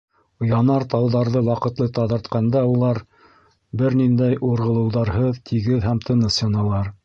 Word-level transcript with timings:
Янартауҙарҙы 0.51 1.43
ваҡытлы 1.49 1.87
таҙартҡанда 1.97 2.65
улар, 2.71 3.01
бер 3.83 3.99
ниндәй 4.03 4.41
урғылыуҙарһыҙ, 4.51 5.41
тигеҙ 5.51 5.87
һәм 5.89 6.05
тыныс 6.09 6.45
яналар. 6.45 6.95